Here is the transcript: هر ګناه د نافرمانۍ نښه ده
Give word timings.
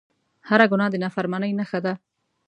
هر 0.49 0.61
ګناه 0.71 0.89
د 0.91 0.95
نافرمانۍ 1.03 1.51
نښه 1.59 1.79
ده 1.85 1.93